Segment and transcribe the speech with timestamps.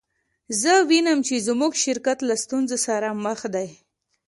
[0.61, 3.69] زه وینم چې زموږ شرکت له ستونزو سره مخ دی